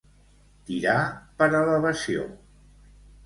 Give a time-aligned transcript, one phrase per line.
[0.69, 0.95] Tirar
[1.41, 2.25] per elevació.